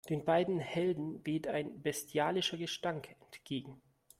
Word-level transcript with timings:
Den 0.09 0.25
beiden 0.25 0.57
Helden 0.59 1.23
wehte 1.27 1.51
ein 1.51 1.79
bestialischer 1.83 2.57
Gestank 2.57 3.15
entgegen. 3.21 3.79